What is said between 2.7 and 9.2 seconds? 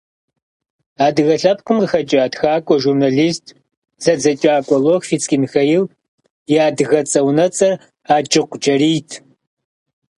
журнэлист, зэдзэкӏакӏуэ Лохвицкий Михаил и адыгэцӏэ-унэцӏэр Аджыкъу Джэрийт.